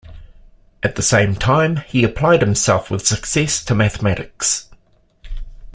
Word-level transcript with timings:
At 0.81 0.95
the 0.95 1.03
same 1.03 1.35
time, 1.35 1.75
he 1.87 2.03
applied 2.03 2.41
himself 2.41 2.89
with 2.89 3.05
success 3.05 3.63
to 3.65 3.75
mathematics. 3.75 4.67